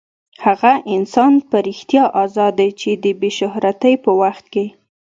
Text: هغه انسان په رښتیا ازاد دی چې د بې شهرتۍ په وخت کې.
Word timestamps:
هغه 0.45 0.71
انسان 0.95 1.33
په 1.49 1.57
رښتیا 1.67 2.03
ازاد 2.23 2.53
دی 2.59 2.69
چې 2.79 2.89
د 3.03 3.05
بې 3.19 3.29
شهرتۍ 3.39 3.95
په 4.03 4.11
وخت 4.21 4.45
کې. 4.53 4.65